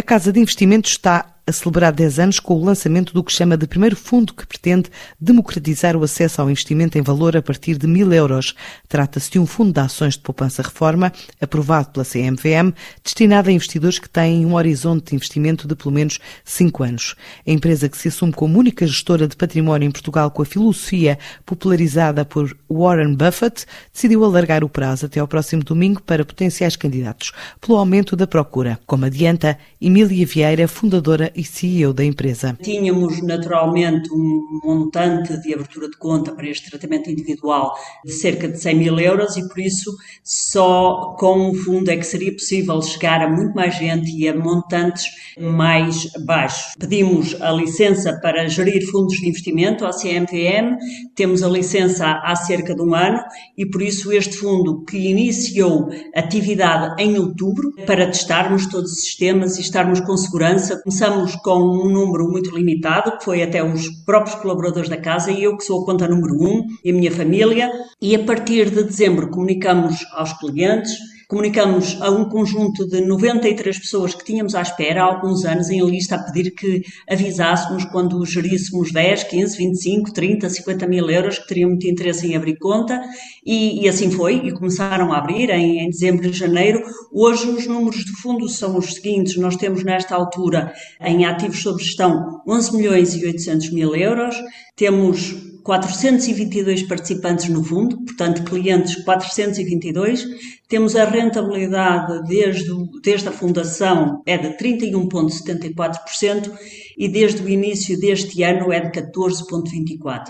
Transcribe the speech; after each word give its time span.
A 0.00 0.02
Casa 0.02 0.32
de 0.32 0.40
Investimentos 0.40 0.92
está 0.92 1.39
a 1.50 1.52
celebrar 1.52 1.92
10 1.92 2.18
anos 2.18 2.40
com 2.40 2.54
o 2.54 2.64
lançamento 2.64 3.12
do 3.12 3.22
que 3.22 3.32
chama 3.32 3.56
de 3.56 3.66
primeiro 3.66 3.96
fundo 3.96 4.32
que 4.32 4.46
pretende 4.46 4.88
democratizar 5.20 5.96
o 5.96 6.02
acesso 6.02 6.40
ao 6.40 6.50
investimento 6.50 6.96
em 6.96 7.02
valor 7.02 7.36
a 7.36 7.42
partir 7.42 7.76
de 7.76 7.86
mil 7.86 8.12
euros. 8.12 8.54
Trata-se 8.88 9.30
de 9.30 9.38
um 9.38 9.46
fundo 9.46 9.72
de 9.72 9.80
ações 9.80 10.14
de 10.14 10.20
poupança-reforma, 10.20 11.12
aprovado 11.40 11.90
pela 11.90 12.04
CMVM, 12.04 12.72
destinado 13.02 13.50
a 13.50 13.52
investidores 13.52 13.98
que 13.98 14.08
têm 14.08 14.46
um 14.46 14.54
horizonte 14.54 15.10
de 15.10 15.16
investimento 15.16 15.66
de 15.68 15.74
pelo 15.74 15.92
menos 15.92 16.18
5 16.44 16.82
anos. 16.82 17.14
A 17.46 17.50
empresa 17.50 17.88
que 17.88 17.98
se 17.98 18.08
assume 18.08 18.32
como 18.32 18.58
única 18.58 18.86
gestora 18.86 19.26
de 19.26 19.36
património 19.36 19.86
em 19.86 19.90
Portugal 19.90 20.30
com 20.30 20.42
a 20.42 20.46
filosofia 20.46 21.18
popularizada 21.44 22.24
por 22.24 22.56
Warren 22.70 23.14
Buffett, 23.14 23.66
decidiu 23.92 24.24
alargar 24.24 24.62
o 24.62 24.68
prazo 24.68 25.06
até 25.06 25.20
ao 25.20 25.28
próximo 25.28 25.64
domingo 25.64 26.00
para 26.02 26.24
potenciais 26.24 26.76
candidatos, 26.76 27.32
pelo 27.60 27.78
aumento 27.78 28.14
da 28.14 28.26
procura, 28.26 28.78
como 28.86 29.04
adianta 29.04 29.58
Emília 29.80 30.26
Vieira, 30.26 30.68
fundadora 30.68 31.32
e 31.40 31.44
CEO 31.44 31.94
da 31.94 32.04
empresa. 32.04 32.56
Tínhamos 32.62 33.22
naturalmente 33.22 34.12
um 34.12 34.60
montante 34.62 35.40
de 35.40 35.54
abertura 35.54 35.88
de 35.88 35.96
conta 35.96 36.32
para 36.32 36.46
este 36.46 36.68
tratamento 36.68 37.10
individual 37.10 37.74
de 38.04 38.12
cerca 38.12 38.46
de 38.46 38.60
100 38.60 38.76
mil 38.76 39.00
euros 39.00 39.38
e 39.38 39.48
por 39.48 39.58
isso 39.58 39.96
só 40.22 41.16
com 41.18 41.50
o 41.50 41.54
fundo 41.54 41.90
é 41.90 41.96
que 41.96 42.04
seria 42.04 42.32
possível 42.32 42.80
chegar 42.82 43.22
a 43.22 43.28
muito 43.28 43.54
mais 43.54 43.74
gente 43.74 44.10
e 44.10 44.28
a 44.28 44.36
montantes 44.36 45.06
mais 45.38 46.10
baixos. 46.26 46.74
Pedimos 46.78 47.40
a 47.40 47.50
licença 47.52 48.18
para 48.20 48.46
gerir 48.46 48.86
fundos 48.90 49.16
de 49.16 49.28
investimento 49.28 49.86
à 49.86 49.90
CMVM, 49.90 50.76
temos 51.14 51.42
a 51.42 51.48
licença 51.48 52.20
há 52.22 52.36
cerca 52.36 52.74
de 52.74 52.82
um 52.82 52.94
ano 52.94 53.18
e 53.56 53.64
por 53.64 53.80
isso 53.80 54.12
este 54.12 54.36
fundo 54.36 54.84
que 54.84 54.98
iniciou 54.98 55.88
atividade 56.14 57.02
em 57.02 57.18
outubro 57.18 57.72
para 57.86 58.06
testarmos 58.06 58.66
todos 58.66 58.92
os 58.92 59.00
sistemas 59.00 59.56
e 59.56 59.62
estarmos 59.62 60.00
com 60.00 60.16
segurança, 60.16 60.80
começamos 60.82 61.29
com 61.36 61.58
um 61.58 61.88
número 61.88 62.28
muito 62.28 62.54
limitado, 62.54 63.18
que 63.18 63.24
foi 63.24 63.42
até 63.42 63.62
os 63.62 63.88
próprios 64.04 64.36
colaboradores 64.36 64.88
da 64.88 64.96
casa 64.96 65.30
e 65.30 65.42
eu 65.42 65.56
que 65.56 65.64
sou 65.64 65.82
a 65.82 65.84
conta 65.84 66.08
número 66.08 66.34
um 66.34 66.64
e 66.84 66.90
a 66.90 66.94
minha 66.94 67.10
família. 67.10 67.70
E 68.00 68.14
a 68.14 68.24
partir 68.24 68.70
de 68.70 68.82
dezembro 68.84 69.30
comunicamos 69.30 70.04
aos 70.12 70.32
clientes 70.38 70.92
comunicamos 71.30 71.96
a 72.00 72.10
um 72.10 72.28
conjunto 72.28 72.84
de 72.88 73.02
93 73.02 73.78
pessoas 73.78 74.12
que 74.16 74.24
tínhamos 74.24 74.56
à 74.56 74.62
espera 74.62 75.02
há 75.02 75.04
alguns 75.04 75.44
anos 75.44 75.70
em 75.70 75.80
lista 75.88 76.16
a 76.16 76.18
pedir 76.18 76.50
que 76.50 76.82
avisássemos 77.08 77.84
quando 77.84 78.26
geríssemos 78.26 78.90
10, 78.90 79.24
15, 79.24 79.56
25, 79.56 80.12
30, 80.12 80.50
50 80.50 80.88
mil 80.88 81.08
euros 81.08 81.38
que 81.38 81.46
teriam 81.46 81.70
muito 81.70 81.86
interesse 81.86 82.26
em 82.26 82.34
abrir 82.34 82.58
conta 82.58 83.00
e, 83.46 83.84
e 83.84 83.88
assim 83.88 84.10
foi 84.10 84.44
e 84.44 84.50
começaram 84.52 85.12
a 85.12 85.18
abrir 85.18 85.50
em, 85.50 85.78
em 85.78 85.88
dezembro 85.88 86.26
e 86.26 86.32
janeiro. 86.32 86.82
Hoje 87.12 87.48
os 87.48 87.64
números 87.64 88.04
do 88.04 88.12
fundo 88.16 88.48
são 88.48 88.76
os 88.76 88.94
seguintes, 88.94 89.36
nós 89.36 89.54
temos 89.54 89.84
nesta 89.84 90.16
altura 90.16 90.74
em 91.10 91.24
ativos 91.24 91.62
sob 91.62 91.82
gestão 91.82 92.40
11 92.46 92.76
milhões 92.76 93.14
e 93.14 93.26
800 93.26 93.70
mil 93.72 93.94
euros, 93.94 94.36
temos 94.76 95.49
422 95.62 96.84
participantes 96.84 97.48
no 97.48 97.62
fundo, 97.62 97.96
portanto, 98.04 98.44
clientes 98.44 98.96
422. 99.04 100.26
Temos 100.68 100.96
a 100.96 101.04
rentabilidade 101.04 102.22
desde, 102.26 102.70
desde 103.02 103.28
a 103.28 103.32
fundação 103.32 104.22
é 104.24 104.38
de 104.38 104.56
31,74% 104.56 106.52
e 106.96 107.08
desde 107.08 107.42
o 107.42 107.48
início 107.48 107.98
deste 107.98 108.42
ano 108.42 108.72
é 108.72 108.80
de 108.80 108.90
14,24%. 109.00 110.26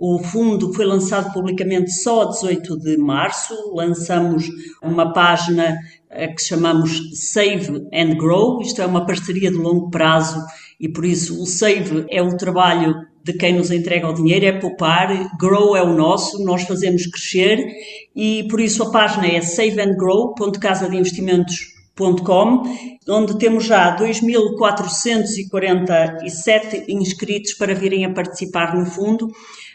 O 0.00 0.18
fundo 0.18 0.72
foi 0.72 0.84
lançado 0.84 1.32
publicamente 1.32 1.92
só 1.92 2.22
a 2.22 2.26
18 2.26 2.78
de 2.78 2.96
março, 2.96 3.54
lançamos 3.74 4.48
uma 4.82 5.12
página 5.12 5.76
eh, 6.10 6.28
que 6.28 6.42
chamamos 6.42 7.10
Save 7.32 7.88
and 7.92 8.16
Grow, 8.16 8.60
isto 8.60 8.80
é 8.80 8.86
uma 8.86 9.04
parceria 9.04 9.50
de 9.50 9.56
longo 9.56 9.90
prazo 9.90 10.40
e 10.78 10.88
por 10.88 11.04
isso 11.04 11.42
o 11.42 11.46
Save 11.46 12.06
é 12.10 12.22
o 12.22 12.36
trabalho 12.36 13.07
de 13.28 13.34
quem 13.34 13.52
nos 13.52 13.70
entrega 13.70 14.08
o 14.08 14.14
dinheiro, 14.14 14.46
é 14.46 14.52
poupar, 14.52 15.36
grow 15.38 15.76
é 15.76 15.82
o 15.82 15.94
nosso, 15.94 16.42
nós 16.42 16.62
fazemos 16.62 17.06
crescer 17.06 17.62
e 18.16 18.48
por 18.48 18.58
isso 18.58 18.82
a 18.82 18.90
página 18.90 19.26
é 19.26 19.42
saveandgrow.casadeinvestimentos.com, 19.42 21.77
onde 22.04 23.38
temos 23.38 23.64
já 23.64 23.96
2.447 23.96 26.84
inscritos 26.88 27.54
para 27.54 27.74
virem 27.74 28.04
a 28.04 28.12
participar 28.12 28.76
no 28.76 28.84
fundo. 28.86 29.28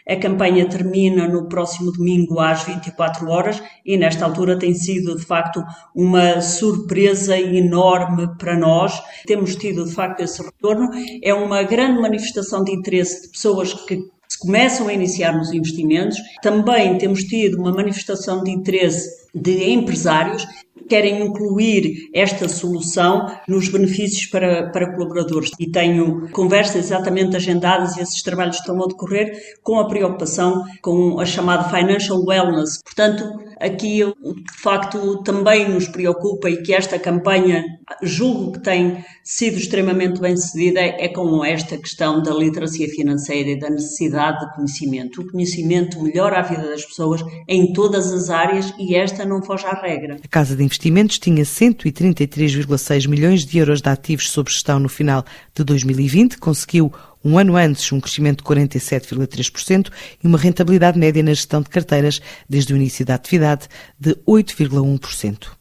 A 0.06 0.16
campanha 0.16 0.68
termina 0.68 1.26
no 1.26 1.48
próximo 1.48 1.90
domingo 1.90 2.38
às 2.38 2.62
24 2.64 3.26
horas 3.28 3.62
e 3.86 3.96
nesta 3.96 4.26
altura 4.26 4.58
tem 4.58 4.74
sido 4.74 5.16
de 5.16 5.24
facto 5.24 5.64
uma 5.94 6.42
surpresa 6.42 7.38
enorme 7.38 8.28
para 8.36 8.54
nós. 8.56 9.02
Temos 9.26 9.56
tido 9.56 9.86
de 9.86 9.94
facto 9.94 10.20
esse 10.20 10.42
retorno. 10.42 10.90
É 11.22 11.32
uma 11.32 11.62
grande 11.62 12.02
manifestação 12.02 12.62
de 12.62 12.72
interesse 12.72 13.22
de 13.22 13.28
pessoas 13.28 13.72
que 13.72 13.98
começam 14.40 14.88
a 14.88 14.92
iniciar 14.92 15.32
nos 15.32 15.54
investimentos. 15.54 16.18
Também 16.42 16.98
temos 16.98 17.24
tido 17.24 17.58
uma 17.58 17.72
manifestação 17.72 18.44
de 18.44 18.50
interesse 18.50 19.08
de 19.34 19.70
empresários 19.70 20.46
querem 20.88 21.26
incluir 21.26 22.10
esta 22.14 22.48
solução 22.48 23.26
nos 23.48 23.68
benefícios 23.68 24.26
para, 24.26 24.70
para 24.70 24.94
colaboradores. 24.94 25.50
E 25.58 25.70
tenho 25.70 26.28
conversas 26.30 26.86
exatamente 26.86 27.36
agendadas 27.36 27.96
e 27.96 28.00
esses 28.00 28.22
trabalhos 28.22 28.56
estão 28.56 28.82
a 28.82 28.86
decorrer 28.86 29.32
com 29.62 29.78
a 29.78 29.88
preocupação 29.88 30.64
com 30.82 31.18
a 31.20 31.26
chamada 31.26 31.64
financial 31.68 32.22
wellness. 32.24 32.82
Portanto, 32.82 33.24
aqui 33.60 34.04
o 34.04 34.34
que 34.34 34.42
de 34.42 34.62
facto 34.62 35.22
também 35.22 35.68
nos 35.68 35.88
preocupa 35.88 36.50
e 36.50 36.62
que 36.62 36.74
esta 36.74 36.98
campanha 36.98 37.64
julgo 38.02 38.52
que 38.52 38.60
tem 38.60 39.04
sido 39.22 39.56
extremamente 39.56 40.20
bem 40.20 40.36
sucedida 40.36 40.80
é 40.80 41.08
com 41.08 41.44
esta 41.44 41.76
questão 41.78 42.22
da 42.22 42.32
literacia 42.32 42.88
financeira 42.88 43.50
e 43.50 43.58
da 43.58 43.70
necessidade 43.70 44.40
de 44.40 44.54
conhecimento. 44.54 45.22
O 45.22 45.30
conhecimento 45.30 46.02
melhora 46.02 46.38
a 46.38 46.42
vida 46.42 46.68
das 46.68 46.84
pessoas 46.84 47.22
em 47.48 47.72
todas 47.72 48.12
as 48.12 48.30
áreas 48.30 48.72
e 48.78 48.94
esta 48.94 49.24
não 49.24 49.42
foge 49.42 49.66
à 49.66 49.74
regra. 49.74 50.16
A 50.22 50.28
Casa 50.28 50.56
de 50.56 50.62
Investimentos 50.74 51.20
tinha 51.20 51.44
133,6 51.44 53.06
milhões 53.06 53.46
de 53.46 53.58
euros 53.58 53.80
de 53.80 53.88
ativos 53.88 54.28
sob 54.28 54.50
gestão 54.50 54.80
no 54.80 54.88
final 54.88 55.24
de 55.54 55.62
2020, 55.62 56.36
conseguiu 56.36 56.92
um 57.24 57.38
ano 57.38 57.54
antes 57.54 57.92
um 57.92 58.00
crescimento 58.00 58.38
de 58.38 58.50
47,3% 58.50 59.88
e 60.22 60.26
uma 60.26 60.36
rentabilidade 60.36 60.98
média 60.98 61.22
na 61.22 61.32
gestão 61.32 61.62
de 61.62 61.70
carteiras 61.70 62.20
desde 62.50 62.72
o 62.72 62.76
início 62.76 63.06
da 63.06 63.14
atividade 63.14 63.68
de 64.00 64.16
8,1%. 64.26 65.52